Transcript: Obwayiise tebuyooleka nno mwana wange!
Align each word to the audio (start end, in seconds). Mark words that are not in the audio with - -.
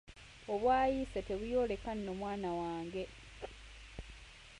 Obwayiise 0.53 1.19
tebuyooleka 1.27 1.89
nno 1.95 2.11
mwana 2.19 2.49
wange! 2.59 3.03